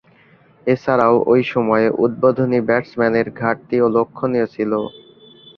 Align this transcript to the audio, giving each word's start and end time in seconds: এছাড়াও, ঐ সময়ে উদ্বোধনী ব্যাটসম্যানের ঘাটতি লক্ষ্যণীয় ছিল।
এছাড়াও, 0.67 1.15
ঐ 1.27 1.43
সময়ে 1.45 1.87
উদ্বোধনী 2.03 2.59
ব্যাটসম্যানের 2.67 3.27
ঘাটতি 3.39 3.75
লক্ষ্যণীয় 3.95 4.47
ছিল। 4.47 4.71